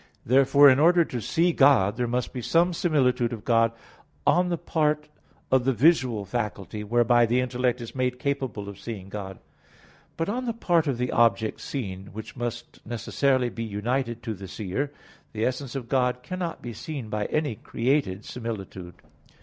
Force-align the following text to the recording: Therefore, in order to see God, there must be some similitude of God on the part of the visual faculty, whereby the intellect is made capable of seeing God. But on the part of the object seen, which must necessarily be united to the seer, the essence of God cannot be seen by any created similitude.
Therefore, 0.25 0.67
in 0.67 0.79
order 0.79 1.05
to 1.05 1.21
see 1.21 1.53
God, 1.53 1.95
there 1.95 2.07
must 2.07 2.33
be 2.33 2.41
some 2.41 2.73
similitude 2.73 3.31
of 3.31 3.45
God 3.45 3.71
on 4.25 4.49
the 4.49 4.57
part 4.57 5.09
of 5.51 5.63
the 5.63 5.73
visual 5.73 6.25
faculty, 6.25 6.83
whereby 6.83 7.27
the 7.27 7.39
intellect 7.39 7.79
is 7.81 7.93
made 7.93 8.17
capable 8.17 8.67
of 8.67 8.79
seeing 8.79 9.09
God. 9.09 9.37
But 10.17 10.27
on 10.27 10.45
the 10.47 10.53
part 10.53 10.87
of 10.87 10.97
the 10.97 11.11
object 11.11 11.61
seen, 11.61 12.07
which 12.13 12.35
must 12.35 12.83
necessarily 12.83 13.49
be 13.51 13.63
united 13.63 14.23
to 14.23 14.33
the 14.33 14.47
seer, 14.47 14.91
the 15.33 15.45
essence 15.45 15.75
of 15.75 15.87
God 15.87 16.23
cannot 16.23 16.63
be 16.63 16.73
seen 16.73 17.07
by 17.09 17.25
any 17.25 17.53
created 17.53 18.25
similitude. 18.25 18.95